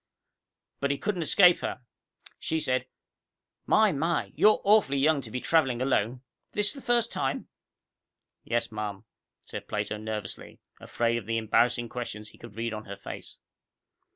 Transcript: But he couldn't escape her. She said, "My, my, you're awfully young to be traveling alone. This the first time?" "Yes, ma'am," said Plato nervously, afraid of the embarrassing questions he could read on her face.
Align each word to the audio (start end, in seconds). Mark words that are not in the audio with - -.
But 0.79 0.89
he 0.89 0.97
couldn't 0.97 1.21
escape 1.21 1.59
her. 1.59 1.79
She 2.39 2.59
said, 2.59 2.87
"My, 3.67 3.91
my, 3.91 4.31
you're 4.33 4.59
awfully 4.63 4.97
young 4.97 5.21
to 5.21 5.29
be 5.29 5.39
traveling 5.39 5.79
alone. 5.79 6.23
This 6.53 6.73
the 6.73 6.81
first 6.81 7.11
time?" 7.13 7.49
"Yes, 8.43 8.71
ma'am," 8.71 9.05
said 9.41 9.67
Plato 9.67 9.97
nervously, 9.97 10.59
afraid 10.79 11.17
of 11.17 11.27
the 11.27 11.37
embarrassing 11.37 11.87
questions 11.89 12.29
he 12.29 12.39
could 12.39 12.55
read 12.55 12.73
on 12.73 12.85
her 12.85 12.97
face. 12.97 13.37